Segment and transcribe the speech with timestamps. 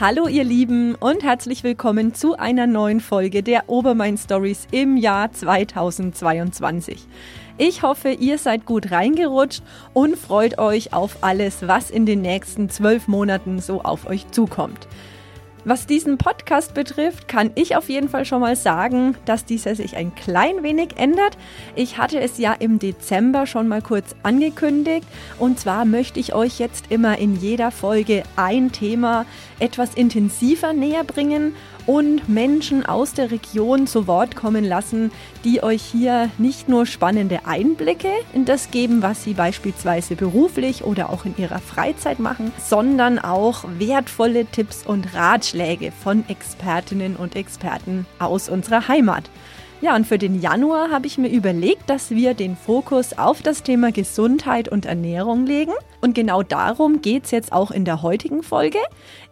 [0.00, 5.30] Hallo ihr Lieben und herzlich willkommen zu einer neuen Folge der Obermain Stories im Jahr
[5.30, 7.06] 2022.
[7.58, 9.62] Ich hoffe, ihr seid gut reingerutscht
[9.92, 14.88] und freut euch auf alles, was in den nächsten zwölf Monaten so auf euch zukommt.
[15.64, 19.96] Was diesen Podcast betrifft, kann ich auf jeden Fall schon mal sagen, dass dieser sich
[19.96, 21.38] ein klein wenig ändert.
[21.76, 25.06] Ich hatte es ja im Dezember schon mal kurz angekündigt
[25.38, 29.24] und zwar möchte ich euch jetzt immer in jeder Folge ein Thema
[29.60, 31.54] etwas intensiver näher bringen
[31.86, 35.10] und Menschen aus der Region zu Wort kommen lassen,
[35.44, 41.10] die euch hier nicht nur spannende Einblicke in das geben, was sie beispielsweise beruflich oder
[41.10, 45.51] auch in ihrer Freizeit machen, sondern auch wertvolle Tipps und Ratschläge
[45.92, 49.30] von Expertinnen und Experten aus unserer Heimat.
[49.82, 53.64] Ja, und für den Januar habe ich mir überlegt, dass wir den Fokus auf das
[53.64, 55.72] Thema Gesundheit und Ernährung legen.
[56.00, 58.78] Und genau darum geht es jetzt auch in der heutigen Folge.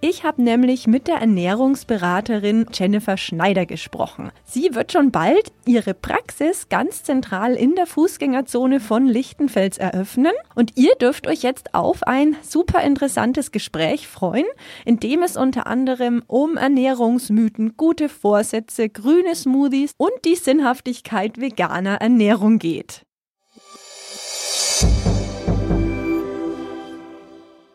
[0.00, 4.30] Ich habe nämlich mit der Ernährungsberaterin Jennifer Schneider gesprochen.
[4.44, 10.32] Sie wird schon bald ihre Praxis ganz zentral in der Fußgängerzone von Lichtenfels eröffnen.
[10.56, 14.46] Und ihr dürft euch jetzt auf ein super interessantes Gespräch freuen,
[14.84, 22.00] in dem es unter anderem um Ernährungsmythen, gute Vorsätze, grüne Smoothies und die Sinnhaftigkeit veganer
[22.00, 23.02] Ernährung geht.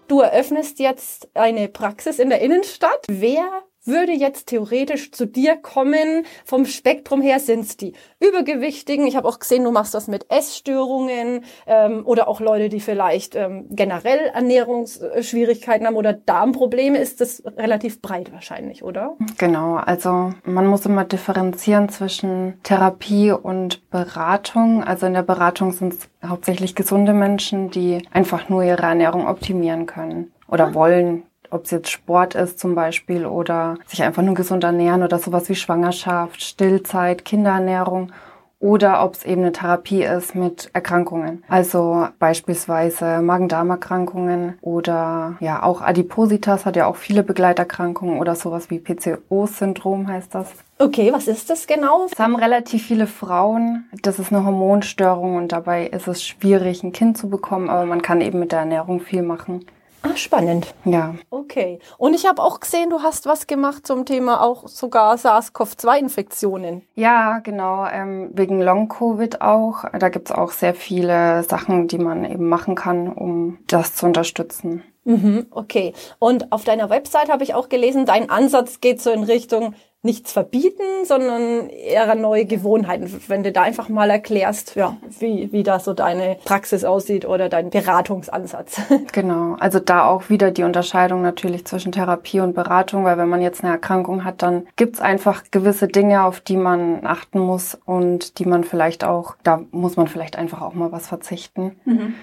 [0.08, 3.05] Du eröffnest jetzt eine Praxis in der Innenstadt.
[3.08, 6.25] Wer würde jetzt theoretisch zu dir kommen.
[6.44, 9.08] Vom Spektrum her sind es die Übergewichtigen.
[9.08, 13.36] Ich habe auch gesehen, du machst das mit Essstörungen ähm, oder auch Leute, die vielleicht
[13.36, 16.97] ähm, generell Ernährungsschwierigkeiten haben oder Darmprobleme.
[16.97, 19.16] Ist das relativ breit wahrscheinlich, oder?
[19.38, 24.83] Genau, also man muss immer differenzieren zwischen Therapie und Beratung.
[24.83, 29.86] Also in der Beratung sind es hauptsächlich gesunde Menschen, die einfach nur ihre Ernährung optimieren
[29.86, 30.73] können oder ah.
[30.73, 31.23] wollen
[31.56, 35.50] ob es jetzt Sport ist zum Beispiel oder sich einfach nur gesund ernähren oder sowas
[35.50, 38.11] wie Schwangerschaft, Stillzeit, Kinderernährung
[38.60, 41.44] oder ob es eben eine Therapie ist mit Erkrankungen.
[41.48, 48.80] Also beispielsweise Magen-Darm-Erkrankungen oder ja auch Adipositas hat ja auch viele Begleiterkrankungen oder sowas wie
[48.80, 50.52] PCO-Syndrom heißt das.
[50.80, 52.08] Okay, was ist das genau?
[52.11, 53.86] Es haben relativ viele Frauen.
[54.02, 58.02] Das ist eine Hormonstörung und dabei ist es schwierig, ein Kind zu bekommen, aber man
[58.02, 59.65] kann eben mit der Ernährung viel machen.
[60.05, 60.76] Ah, spannend.
[60.83, 61.16] Ja.
[61.32, 61.80] Okay.
[61.98, 66.83] Und ich habe auch gesehen, du hast was gemacht zum Thema auch sogar SARS-CoV-2-Infektionen.
[66.93, 67.88] Ja, genau.
[67.88, 69.86] Ähm, wegen Long-Covid auch.
[69.98, 74.83] Da gibt's auch sehr viele Sachen, die man eben machen kann, um das zu unterstützen.
[75.05, 75.94] Mhm, okay.
[76.20, 79.73] Und auf deiner Website habe ich auch gelesen, dein Ansatz geht so in Richtung
[80.05, 83.11] nichts verbieten, sondern eher neue Gewohnheiten.
[83.27, 87.49] Wenn du da einfach mal erklärst, ja, wie, wie da so deine Praxis aussieht oder
[87.49, 88.82] dein Beratungsansatz.
[89.11, 93.42] Genau, also da auch wieder die Unterscheidung natürlich zwischen Therapie und Beratung, weil wenn man
[93.42, 98.39] jetzt eine Erkrankung hat, dann gibt's einfach gewisse Dinge, auf die man achten muss und
[98.39, 101.76] die man vielleicht auch, da muss man vielleicht einfach auch mal was verzichten.
[101.86, 102.15] Mhm.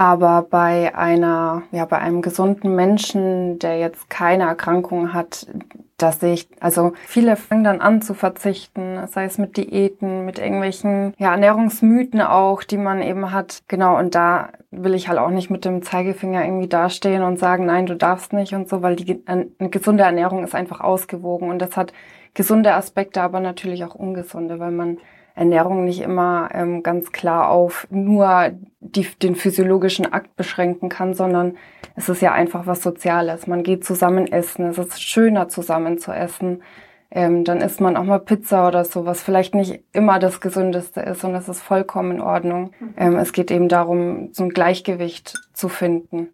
[0.00, 5.48] Aber bei einer, ja, bei einem gesunden Menschen, der jetzt keine Erkrankung hat,
[5.96, 11.14] dass ich, also viele fangen dann an zu verzichten, sei es mit Diäten, mit irgendwelchen
[11.18, 13.64] ja, Ernährungsmythen auch, die man eben hat.
[13.66, 17.66] Genau, und da will ich halt auch nicht mit dem Zeigefinger irgendwie dastehen und sagen,
[17.66, 21.58] nein, du darfst nicht und so, weil die eine gesunde Ernährung ist einfach ausgewogen und
[21.58, 21.92] das hat
[22.34, 24.98] gesunde Aspekte, aber natürlich auch ungesunde, weil man
[25.38, 28.50] Ernährung nicht immer ähm, ganz klar auf nur
[28.80, 31.56] die, den physiologischen Akt beschränken kann, sondern
[31.94, 33.46] es ist ja einfach was Soziales.
[33.46, 36.62] Man geht zusammen essen, es ist schöner zusammen zu essen.
[37.10, 41.00] Ähm, dann isst man auch mal Pizza oder so, was vielleicht nicht immer das Gesündeste
[41.00, 42.72] ist und das ist vollkommen in Ordnung.
[42.78, 42.94] Mhm.
[42.96, 46.28] Ähm, es geht eben darum, so ein Gleichgewicht zu finden.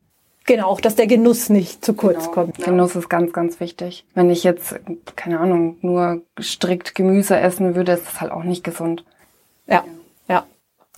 [0.47, 2.31] Genau, auch dass der Genuss nicht zu kurz genau.
[2.31, 2.59] kommt.
[2.59, 2.65] Ne?
[2.67, 4.05] Genuss ist ganz, ganz wichtig.
[4.15, 4.75] Wenn ich jetzt,
[5.17, 9.05] keine Ahnung, nur strikt Gemüse essen würde, ist das halt auch nicht gesund.
[9.67, 9.85] Ja,
[10.29, 10.45] ja.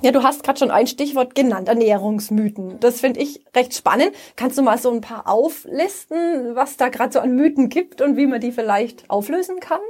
[0.02, 2.80] Ja, du hast gerade schon ein Stichwort genannt, Ernährungsmythen.
[2.80, 4.12] Das finde ich recht spannend.
[4.34, 8.16] Kannst du mal so ein paar auflisten, was da gerade so an Mythen gibt und
[8.16, 9.80] wie man die vielleicht auflösen kann?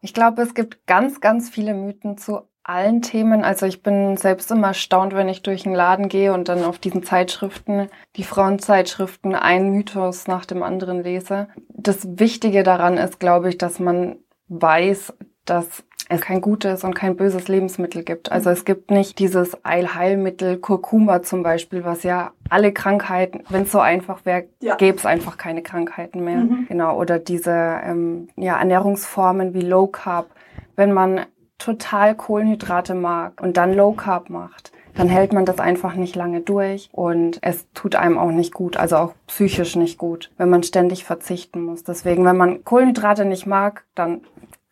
[0.00, 3.44] Ich glaube, es gibt ganz, ganz viele Mythen zu allen Themen.
[3.44, 6.78] Also ich bin selbst immer erstaunt, wenn ich durch einen Laden gehe und dann auf
[6.78, 11.48] diesen Zeitschriften, die Frauenzeitschriften, einen Mythos nach dem anderen lese.
[11.68, 14.16] Das Wichtige daran ist, glaube ich, dass man
[14.48, 15.14] weiß,
[15.44, 18.30] dass es kein gutes und kein böses Lebensmittel gibt.
[18.30, 23.72] Also es gibt nicht dieses Eilheilmittel Kurkuma zum Beispiel, was ja alle Krankheiten, wenn es
[23.72, 24.76] so einfach wäre, ja.
[24.76, 26.38] gäbe es einfach keine Krankheiten mehr.
[26.38, 26.66] Mhm.
[26.68, 26.98] Genau.
[26.98, 30.30] Oder diese ähm, ja, Ernährungsformen wie Low Carb.
[30.76, 31.26] Wenn man
[31.58, 36.40] total Kohlenhydrate mag und dann Low Carb macht, dann hält man das einfach nicht lange
[36.40, 40.62] durch und es tut einem auch nicht gut, also auch psychisch nicht gut, wenn man
[40.62, 41.84] ständig verzichten muss.
[41.84, 44.22] Deswegen, wenn man Kohlenhydrate nicht mag, dann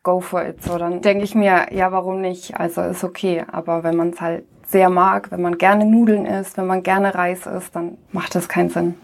[0.03, 0.63] go for it.
[0.63, 2.59] So, dann denke ich mir, ja, warum nicht?
[2.59, 3.45] Also ist okay.
[3.51, 7.15] Aber wenn man es halt sehr mag, wenn man gerne Nudeln isst, wenn man gerne
[7.15, 8.95] Reis isst, dann macht das keinen Sinn.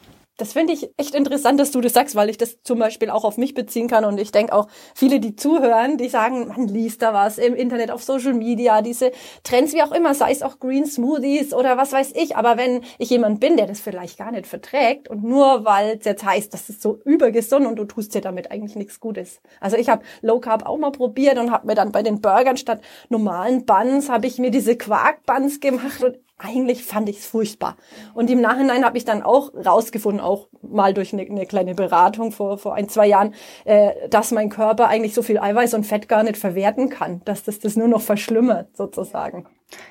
[0.41, 3.25] Das finde ich echt interessant, dass du das sagst, weil ich das zum Beispiel auch
[3.25, 4.07] auf mich beziehen kann.
[4.07, 7.91] Und ich denke auch, viele, die zuhören, die sagen, man liest da was im Internet,
[7.91, 9.13] auf Social Media, diese
[9.45, 12.37] Trends, wie auch immer, sei es auch Green Smoothies oder was weiß ich.
[12.37, 16.07] Aber wenn ich jemand bin, der das vielleicht gar nicht verträgt und nur weil es
[16.07, 19.43] jetzt heißt, das ist so übergesund und du tust dir damit eigentlich nichts Gutes.
[19.61, 22.57] Also ich habe Low Carb auch mal probiert und habe mir dann bei den Burgern
[22.57, 27.77] statt normalen Buns, habe ich mir diese Quark-Buns gemacht und eigentlich fand ich es furchtbar.
[28.15, 32.33] Und im Nachhinein habe ich dann auch rausgefunden, auch mal durch eine, eine, kleine Beratung
[32.33, 33.35] vor, vor ein, zwei Jahren,
[33.65, 37.43] äh, dass mein Körper eigentlich so viel Eiweiß und Fett gar nicht verwerten kann, dass
[37.43, 39.47] das das nur noch verschlimmert sozusagen.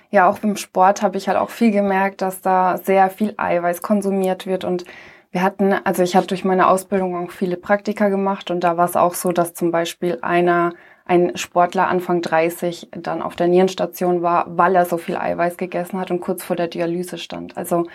[0.10, 3.82] Ja, auch beim Sport habe ich halt auch viel gemerkt, dass da sehr viel Eiweiß
[3.82, 4.86] konsumiert wird und
[5.32, 8.86] wir hatten, also ich habe durch meine Ausbildung auch viele Praktika gemacht und da war
[8.86, 10.74] es auch so, dass zum Beispiel einer
[11.10, 16.00] ein Sportler Anfang 30 dann auf der Nierenstation war, weil er so viel Eiweiß gegessen
[16.00, 17.58] hat und kurz vor der Dialyse stand.
[17.58, 17.88] Also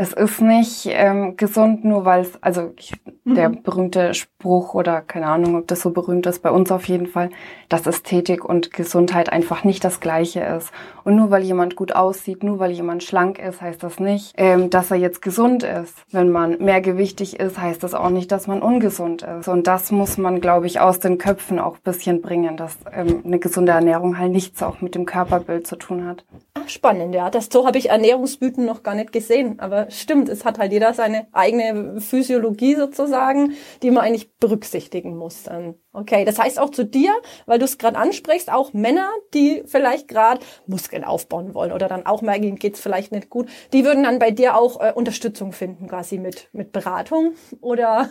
[0.00, 2.94] es ist nicht ähm, gesund, nur weil es, also ich,
[3.24, 3.34] mhm.
[3.34, 7.06] der berühmte Spruch oder keine Ahnung, ob das so berühmt ist, bei uns auf jeden
[7.06, 7.28] Fall,
[7.68, 10.72] dass Ästhetik und Gesundheit einfach nicht das gleiche ist.
[11.04, 14.70] Und nur weil jemand gut aussieht, nur weil jemand schlank ist, heißt das nicht, ähm,
[14.70, 15.94] dass er jetzt gesund ist.
[16.10, 19.48] Wenn man mehrgewichtig ist, heißt das auch nicht, dass man ungesund ist.
[19.48, 23.38] Und das muss man, glaube ich, aus den Köpfen auch bisschen bringen, dass ähm, eine
[23.38, 26.24] gesunde Ernährung halt nichts auch mit dem Körperbild zu tun hat.
[26.66, 27.28] Spannend, ja.
[27.28, 29.60] Das so habe ich Ernährungsmythen noch gar nicht gesehen.
[29.60, 35.44] Aber stimmt, es hat halt jeder seine eigene Physiologie sozusagen, die man eigentlich berücksichtigen muss.
[35.44, 35.74] Dann.
[35.92, 37.12] Okay, das heißt auch zu dir,
[37.46, 42.06] weil du es gerade ansprichst, auch Männer, die vielleicht gerade Muskeln aufbauen wollen oder dann
[42.06, 45.52] auch merken, geht es vielleicht nicht gut, die würden dann bei dir auch äh, Unterstützung
[45.52, 48.08] finden, quasi mit, mit Beratung oder?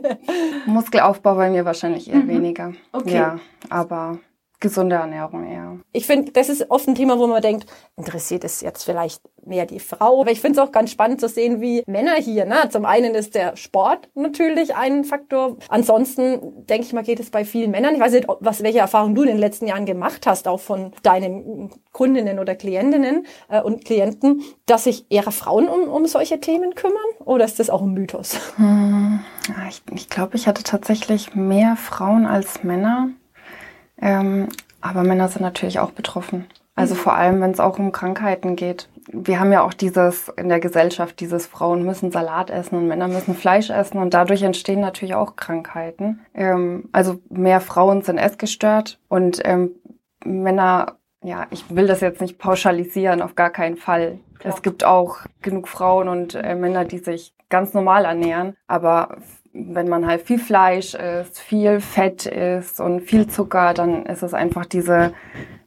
[0.66, 2.28] Muskelaufbau bei mir wahrscheinlich eher mhm.
[2.28, 2.72] weniger.
[2.92, 3.14] Okay.
[3.14, 4.18] Ja, aber
[4.60, 5.76] gesunde Ernährung, ja.
[5.92, 7.66] Ich finde, das ist oft ein Thema, wo man denkt,
[7.96, 10.20] interessiert es jetzt vielleicht mehr die Frau.
[10.20, 12.68] Aber ich finde es auch ganz spannend zu sehen, wie Männer hier, ne?
[12.70, 15.56] Zum einen ist der Sport natürlich ein Faktor.
[15.68, 17.94] Ansonsten denke ich mal, geht es bei vielen Männern.
[17.94, 20.92] Ich weiß nicht, was, welche Erfahrungen du in den letzten Jahren gemacht hast, auch von
[21.02, 26.74] deinen Kundinnen oder Klientinnen äh, und Klienten, dass sich eher Frauen um, um solche Themen
[26.74, 26.96] kümmern?
[27.24, 28.38] Oder ist das auch ein Mythos?
[28.56, 29.20] Hm,
[29.68, 33.10] ich, ich glaube, ich hatte tatsächlich mehr Frauen als Männer.
[34.00, 34.48] Ähm,
[34.80, 36.46] aber Männer sind natürlich auch betroffen.
[36.74, 36.98] Also mhm.
[36.98, 38.88] vor allem, wenn es auch um Krankheiten geht.
[39.10, 43.08] Wir haben ja auch dieses in der Gesellschaft, dieses Frauen müssen Salat essen und Männer
[43.08, 46.20] müssen Fleisch essen und dadurch entstehen natürlich auch Krankheiten.
[46.34, 49.72] Ähm, also mehr Frauen sind essgestört und ähm,
[50.24, 54.18] Männer, ja, ich will das jetzt nicht pauschalisieren, auf gar keinen Fall.
[54.38, 54.54] Klar.
[54.54, 59.16] Es gibt auch genug Frauen und äh, Männer, die sich ganz normal ernähren, aber
[59.66, 64.34] wenn man halt viel Fleisch isst, viel Fett isst und viel Zucker, dann ist es
[64.34, 65.12] einfach diese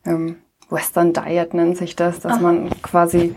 [0.06, 2.42] ähm, Western Diet nennt sich das, dass Aha.
[2.42, 3.36] man quasi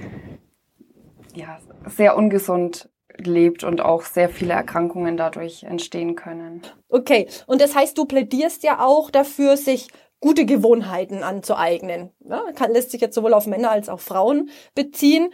[1.34, 6.62] ja, sehr ungesund lebt und auch sehr viele Erkrankungen dadurch entstehen können.
[6.88, 9.88] Okay, und das heißt, du plädierst ja auch dafür, sich
[10.20, 12.10] gute Gewohnheiten anzueignen.
[12.20, 15.30] Ja, kann, lässt sich jetzt sowohl auf Männer als auch Frauen beziehen.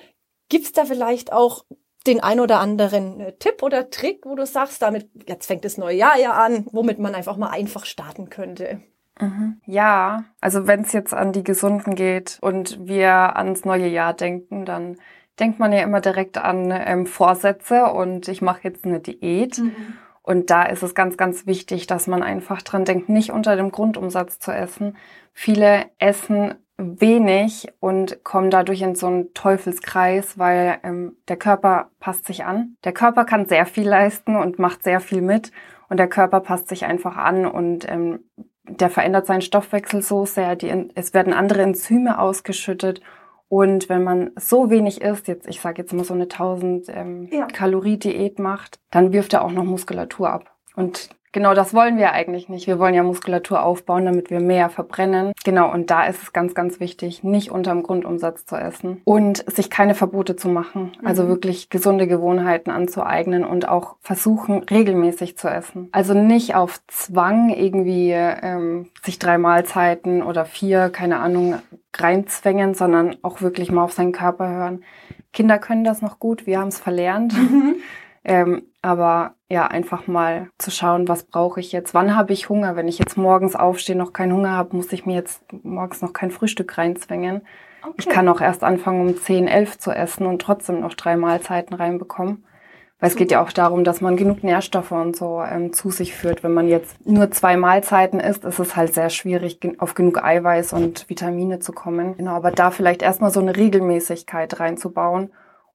[0.48, 1.64] Gibt es da vielleicht auch
[2.06, 5.78] den ein oder anderen äh, Tipp oder Trick, wo du sagst, damit jetzt fängt das
[5.78, 8.80] neue Jahr ja an, womit man einfach mal einfach starten könnte?
[9.20, 9.60] Mhm.
[9.66, 14.64] Ja, also wenn es jetzt an die Gesunden geht und wir ans neue Jahr denken,
[14.64, 14.96] dann
[15.38, 19.58] denkt man ja immer direkt an ähm, Vorsätze und ich mache jetzt eine Diät.
[19.58, 19.74] Mhm.
[20.22, 23.70] Und da ist es ganz, ganz wichtig, dass man einfach dran denkt, nicht unter dem
[23.70, 24.96] Grundumsatz zu essen.
[25.32, 32.26] Viele essen wenig und kommen dadurch in so einen Teufelskreis, weil ähm, der Körper passt
[32.26, 32.76] sich an.
[32.84, 35.52] Der Körper kann sehr viel leisten und macht sehr viel mit
[35.88, 38.20] und der Körper passt sich einfach an und ähm,
[38.64, 43.00] der verändert seinen Stoffwechsel so sehr, die, es werden andere Enzyme ausgeschüttet
[43.50, 47.28] und wenn man so wenig isst, jetzt ich sage jetzt mal so eine 1000 ähm,
[47.32, 47.46] ja.
[47.46, 50.56] Kalorie Diät macht, dann wirft er auch noch Muskulatur ab.
[50.76, 52.66] Und Genau, das wollen wir eigentlich nicht.
[52.66, 55.32] Wir wollen ja Muskulatur aufbauen, damit wir mehr verbrennen.
[55.44, 59.70] Genau, und da ist es ganz, ganz wichtig, nicht unterm Grundumsatz zu essen und sich
[59.70, 60.92] keine Verbote zu machen.
[61.04, 61.28] Also mhm.
[61.28, 65.88] wirklich gesunde Gewohnheiten anzueignen und auch versuchen, regelmäßig zu essen.
[65.92, 71.56] Also nicht auf Zwang irgendwie ähm, sich drei Mahlzeiten oder vier, keine Ahnung,
[71.96, 74.84] reinzwängen, sondern auch wirklich mal auf seinen Körper hören.
[75.32, 77.34] Kinder können das noch gut, wir haben es verlernt.
[78.24, 81.94] Ähm, aber ja, einfach mal zu schauen, was brauche ich jetzt?
[81.94, 82.76] Wann habe ich Hunger?
[82.76, 86.12] Wenn ich jetzt morgens aufstehe, noch keinen Hunger habe, muss ich mir jetzt morgens noch
[86.12, 87.42] kein Frühstück reinzwängen.
[87.82, 87.94] Okay.
[87.98, 91.74] Ich kann auch erst anfangen, um 10, 11 zu essen und trotzdem noch drei Mahlzeiten
[91.74, 92.44] reinbekommen.
[92.98, 96.14] Weil es geht ja auch darum, dass man genug Nährstoffe und so ähm, zu sich
[96.14, 96.42] führt.
[96.42, 100.74] Wenn man jetzt nur zwei Mahlzeiten isst, ist es halt sehr schwierig, auf genug Eiweiß
[100.74, 102.18] und Vitamine zu kommen.
[102.18, 105.30] Genau, aber da vielleicht erstmal so eine Regelmäßigkeit reinzubauen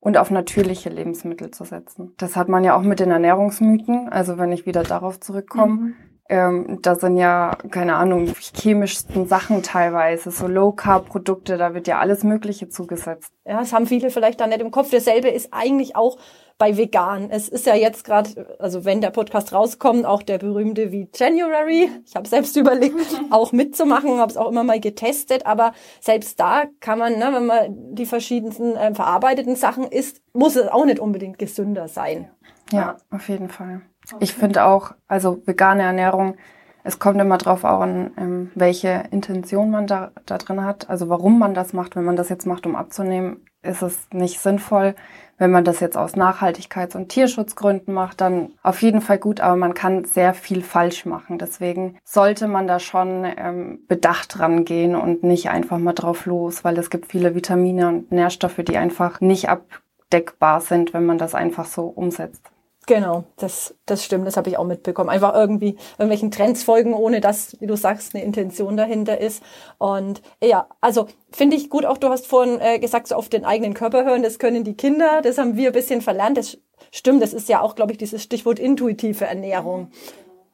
[0.05, 2.13] und auf natürliche Lebensmittel zu setzen.
[2.17, 4.07] Das hat man ja auch mit den Ernährungsmythen.
[4.07, 5.95] Also wenn ich wieder darauf zurückkomme, mhm.
[6.27, 12.23] Ähm, da sind ja, keine Ahnung, chemischsten Sachen teilweise, so Low-Carb-Produkte, da wird ja alles
[12.23, 13.31] Mögliche zugesetzt.
[13.45, 14.89] Ja, das haben viele vielleicht da nicht im Kopf.
[14.89, 16.17] Dasselbe ist eigentlich auch
[16.57, 17.29] bei vegan.
[17.29, 21.89] Es ist ja jetzt gerade, also wenn der Podcast rauskommt, auch der berühmte wie January.
[22.05, 22.95] Ich habe selbst überlegt,
[23.29, 27.45] auch mitzumachen, habe es auch immer mal getestet, aber selbst da kann man, ne, wenn
[27.45, 32.31] man die verschiedensten äh, verarbeiteten Sachen isst, muss es auch nicht unbedingt gesünder sein.
[32.71, 33.81] Ja, auf jeden Fall.
[34.19, 36.35] Ich finde auch, also vegane Ernährung,
[36.83, 40.87] es kommt immer drauf an, ähm, welche Intention man da, da drin hat.
[40.87, 41.95] Also warum man das macht.
[41.95, 44.93] Wenn man das jetzt macht, um abzunehmen, ist es nicht sinnvoll.
[45.39, 49.55] Wenn man das jetzt aus Nachhaltigkeits- und Tierschutzgründen macht, dann auf jeden Fall gut, aber
[49.55, 51.39] man kann sehr viel falsch machen.
[51.39, 56.77] Deswegen sollte man da schon ähm, bedacht rangehen und nicht einfach mal drauf los, weil
[56.77, 61.65] es gibt viele Vitamine und Nährstoffe, die einfach nicht abdeckbar sind, wenn man das einfach
[61.65, 62.43] so umsetzt.
[62.87, 65.09] Genau, das, das stimmt, das habe ich auch mitbekommen.
[65.09, 69.41] Einfach irgendwie irgendwelchen Trends folgen, ohne dass, wie du sagst, eine Intention dahinter ist.
[69.79, 73.43] Und ja, also finde ich gut, auch du hast vorhin äh, gesagt, so auf den
[73.43, 76.37] eigenen Körper hören, das können die Kinder, das haben wir ein bisschen verlernt.
[76.37, 76.59] Das
[76.91, 79.89] stimmt, das ist ja auch, glaube ich, dieses Stichwort intuitive Ernährung.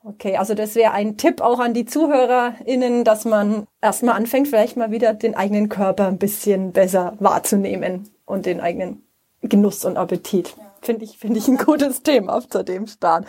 [0.04, 4.78] Okay, also das wäre ein Tipp auch an die ZuhörerInnen, dass man erstmal anfängt, vielleicht
[4.78, 9.04] mal wieder den eigenen Körper ein bisschen besser wahrzunehmen und den eigenen
[9.42, 10.56] Genuss und Appetit.
[10.58, 10.71] Ja.
[10.82, 13.26] Finde ich, finde ich ein gutes Thema zu dem Start.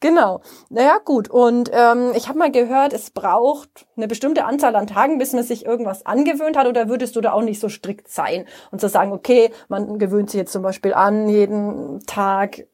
[0.00, 0.40] Genau.
[0.70, 1.28] Naja, gut.
[1.28, 5.44] Und ähm, ich habe mal gehört, es braucht eine bestimmte Anzahl an Tagen, bis man
[5.44, 6.66] sich irgendwas angewöhnt hat.
[6.66, 10.30] Oder würdest du da auch nicht so strikt sein und zu sagen, okay, man gewöhnt
[10.30, 12.66] sich jetzt zum Beispiel an, jeden Tag,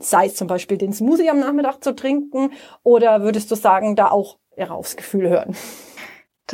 [0.00, 2.50] sei es zum Beispiel den Smoothie am Nachmittag zu trinken,
[2.82, 5.54] oder würdest du sagen, da auch eher aufs Gefühl hören?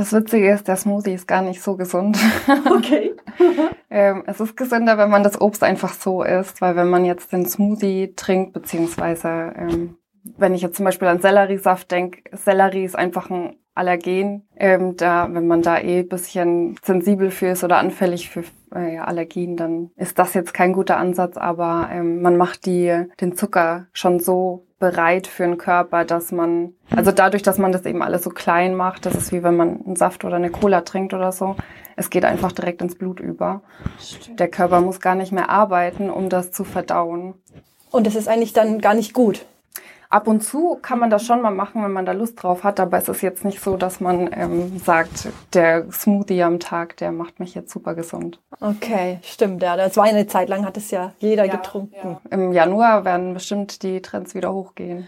[0.00, 2.16] Das Witzige ist, der Smoothie ist gar nicht so gesund.
[2.74, 3.14] Okay.
[3.90, 7.32] ähm, es ist gesünder, wenn man das Obst einfach so isst, weil wenn man jetzt
[7.32, 9.98] den Smoothie trinkt, beziehungsweise ähm,
[10.38, 14.48] wenn ich jetzt zum Beispiel an Selleriesaft denke, Sellerie ist einfach ein Allergen.
[14.56, 19.58] Ähm, da, wenn man da eh bisschen sensibel für ist oder anfällig für äh, Allergien,
[19.58, 24.18] dann ist das jetzt kein guter Ansatz, aber ähm, man macht die, den Zucker schon
[24.18, 28.30] so bereit für den Körper, dass man, also dadurch, dass man das eben alles so
[28.30, 31.54] klein macht, das ist wie wenn man einen Saft oder eine Cola trinkt oder so,
[31.94, 33.60] es geht einfach direkt ins Blut über.
[34.30, 37.34] Der Körper muss gar nicht mehr arbeiten, um das zu verdauen.
[37.90, 39.44] Und das ist eigentlich dann gar nicht gut.
[40.10, 42.80] Ab und zu kann man das schon mal machen, wenn man da Lust drauf hat,
[42.80, 47.12] aber es ist jetzt nicht so, dass man ähm, sagt, der Smoothie am Tag, der
[47.12, 48.40] macht mich jetzt super gesund.
[48.60, 49.76] Okay, stimmt, ja.
[49.76, 51.94] Das war eine Zeit lang, hat es ja jeder ja, getrunken.
[52.02, 52.20] Ja.
[52.30, 55.06] Im Januar werden bestimmt die Trends wieder hochgehen.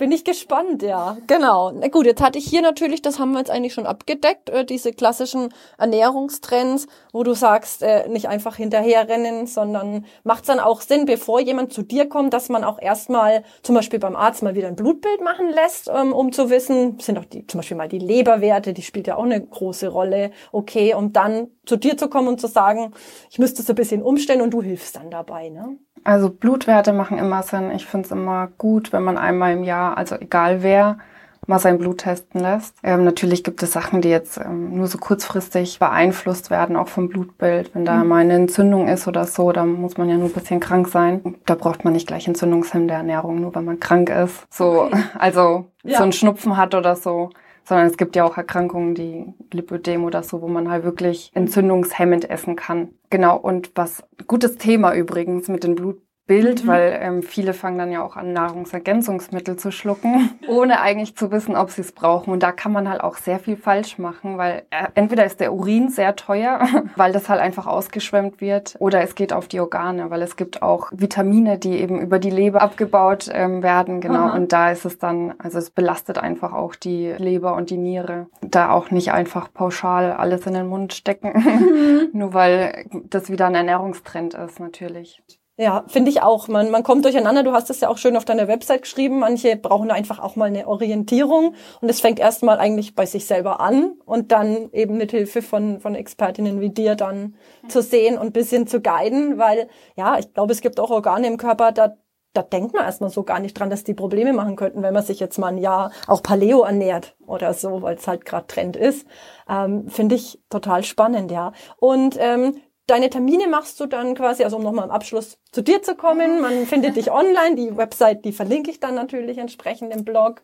[0.00, 1.18] Bin ich gespannt, ja.
[1.26, 1.72] Genau.
[1.72, 4.64] Na gut, jetzt hatte ich hier natürlich, das haben wir jetzt eigentlich schon abgedeckt, äh,
[4.64, 10.80] diese klassischen Ernährungstrends, wo du sagst, äh, nicht einfach hinterherrennen, sondern macht es dann auch
[10.80, 14.54] Sinn, bevor jemand zu dir kommt, dass man auch erstmal zum Beispiel beim Arzt mal
[14.54, 17.90] wieder ein Blutbild machen lässt, ähm, um zu wissen, sind auch die, zum Beispiel mal
[17.90, 22.08] die Leberwerte, die spielt ja auch eine große Rolle, okay, um dann zu dir zu
[22.08, 22.94] kommen und zu sagen,
[23.30, 25.76] ich müsste es ein bisschen umstellen und du hilfst dann dabei, ne?
[26.04, 27.70] Also Blutwerte machen immer Sinn.
[27.72, 30.98] Ich finde es immer gut, wenn man einmal im Jahr, also egal wer,
[31.46, 32.76] mal sein Blut testen lässt.
[32.82, 37.08] Ähm, natürlich gibt es Sachen, die jetzt ähm, nur so kurzfristig beeinflusst werden, auch vom
[37.08, 37.74] Blutbild.
[37.74, 38.08] Wenn da mhm.
[38.08, 41.36] mal eine Entzündung ist oder so, dann muss man ja nur ein bisschen krank sein.
[41.46, 44.46] Da braucht man nicht gleich entzündungshemmende Ernährung, nur weil man krank ist.
[44.50, 45.02] So, okay.
[45.18, 45.98] also ja.
[45.98, 47.30] so ein Schnupfen hat oder so
[47.64, 52.28] sondern es gibt ja auch Erkrankungen, die Lipödem oder so, wo man halt wirklich entzündungshemmend
[52.28, 52.90] essen kann.
[53.10, 56.00] Genau, und was gutes Thema übrigens mit den Blut
[56.30, 56.68] Bild, mhm.
[56.68, 61.56] weil ähm, viele fangen dann ja auch an, Nahrungsergänzungsmittel zu schlucken, ohne eigentlich zu wissen,
[61.56, 62.32] ob sie es brauchen.
[62.32, 65.52] Und da kann man halt auch sehr viel falsch machen, weil äh, entweder ist der
[65.52, 66.60] Urin sehr teuer,
[66.94, 70.62] weil das halt einfach ausgeschwemmt wird, oder es geht auf die Organe, weil es gibt
[70.62, 74.26] auch Vitamine, die eben über die Leber abgebaut ähm, werden, genau.
[74.26, 74.36] Aha.
[74.36, 78.28] Und da ist es dann, also es belastet einfach auch die Leber und die Niere.
[78.40, 82.10] Da auch nicht einfach pauschal alles in den Mund stecken, mhm.
[82.12, 85.20] nur weil das wieder ein Ernährungstrend ist, natürlich.
[85.60, 86.48] Ja, finde ich auch.
[86.48, 87.42] Man, man kommt durcheinander.
[87.42, 89.18] Du hast es ja auch schön auf deiner Website geschrieben.
[89.18, 91.54] Manche brauchen einfach auch mal eine Orientierung.
[91.82, 95.78] Und es fängt erstmal eigentlich bei sich selber an und dann eben mit Hilfe von,
[95.80, 97.34] von Expertinnen wie dir dann
[97.68, 101.36] zu sehen und bisschen zu guiden, weil ja, ich glaube, es gibt auch Organe im
[101.36, 101.94] Körper, da
[102.32, 105.02] da denkt man erstmal so gar nicht dran, dass die Probleme machen könnten, wenn man
[105.02, 108.76] sich jetzt mal ein Jahr auch Paleo ernährt oder so, weil es halt gerade Trend
[108.76, 109.04] ist.
[109.48, 111.52] Ähm, Finde ich total spannend, ja.
[111.78, 112.54] Und ähm,
[112.90, 116.40] deine Termine machst du dann quasi, also um nochmal im Abschluss zu dir zu kommen.
[116.40, 120.42] Man findet dich online, die Website, die verlinke ich dann natürlich entsprechend im Blog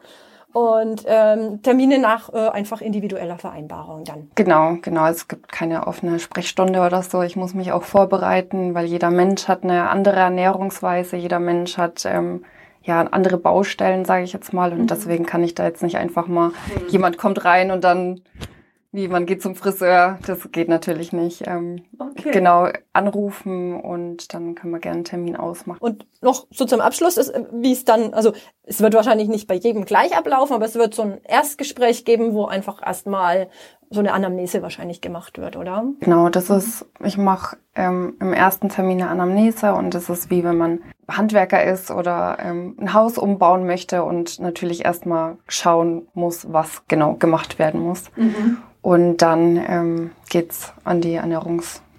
[0.52, 4.30] und ähm, Termine nach äh, einfach individueller Vereinbarung dann.
[4.36, 5.06] Genau, genau.
[5.06, 7.20] Es gibt keine offene Sprechstunde oder so.
[7.22, 12.06] Ich muss mich auch vorbereiten, weil jeder Mensch hat eine andere Ernährungsweise, jeder Mensch hat
[12.06, 12.44] ähm,
[12.82, 14.72] ja andere Baustellen, sage ich jetzt mal.
[14.72, 14.86] Und mhm.
[14.86, 16.88] deswegen kann ich da jetzt nicht einfach mal, mhm.
[16.88, 18.22] jemand kommt rein und dann
[18.96, 21.46] wie man geht zum Friseur, das geht natürlich nicht.
[21.46, 21.82] Ähm,
[22.18, 22.30] okay.
[22.30, 25.78] Genau, anrufen und dann können wir gerne einen Termin ausmachen.
[25.80, 28.32] Und noch so zum Abschluss ist, wie es dann, also
[28.64, 32.34] es wird wahrscheinlich nicht bei jedem gleich ablaufen, aber es wird so ein Erstgespräch geben,
[32.34, 33.48] wo einfach erstmal
[33.90, 35.84] so eine Anamnese wahrscheinlich gemacht wird, oder?
[36.00, 40.42] Genau, das ist, ich mache ähm, im ersten Termin eine Anamnese und das ist wie
[40.42, 46.52] wenn man Handwerker ist oder ähm, ein Haus umbauen möchte und natürlich erstmal schauen muss,
[46.52, 48.04] was genau gemacht werden muss.
[48.16, 48.58] Mhm.
[48.82, 51.18] Und dann ähm, geht's an die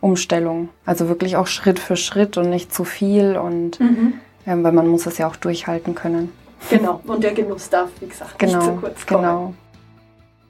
[0.01, 0.69] Ernährungsumstellung.
[0.85, 4.13] Also wirklich auch Schritt für Schritt und nicht zu viel und mhm.
[4.45, 6.31] ähm, weil man muss es ja auch durchhalten können.
[6.69, 9.23] Genau, und der Genuss darf, wie gesagt, genau, nicht zu kurz kommen.
[9.23, 9.53] Genau.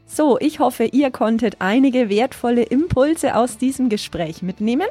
[0.10, 4.88] So, ich hoffe, ihr konntet einige wertvolle Impulse aus diesem Gespräch mitnehmen.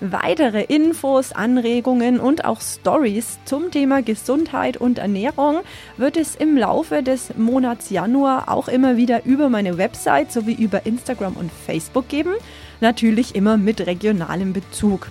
[0.00, 5.60] Weitere Infos, Anregungen und auch Stories zum Thema Gesundheit und Ernährung
[5.98, 10.86] wird es im Laufe des Monats Januar auch immer wieder über meine Website sowie über
[10.86, 12.32] Instagram und Facebook geben.
[12.80, 15.08] Natürlich immer mit regionalem Bezug.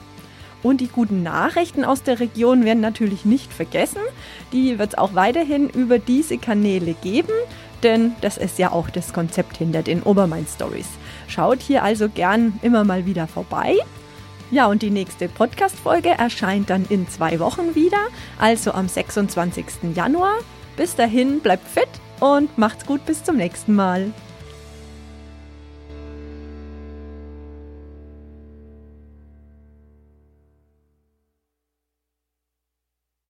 [0.63, 4.01] Und die guten Nachrichten aus der Region werden natürlich nicht vergessen.
[4.51, 7.33] Die wird es auch weiterhin über diese Kanäle geben,
[7.83, 10.87] denn das ist ja auch das Konzept hinter den Obermain Stories.
[11.27, 13.75] Schaut hier also gern immer mal wieder vorbei.
[14.51, 18.07] Ja, und die nächste Podcast-Folge erscheint dann in zwei Wochen wieder,
[18.39, 19.65] also am 26.
[19.95, 20.37] Januar.
[20.77, 24.11] Bis dahin, bleibt fit und macht's gut bis zum nächsten Mal.